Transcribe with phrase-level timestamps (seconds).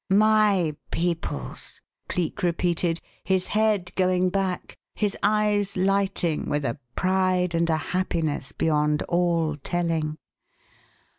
[0.09, 7.69] "My people's!" Cleek repeated, his head going back, his eyes lighting with a pride and
[7.69, 10.17] a happiness beyond all telling.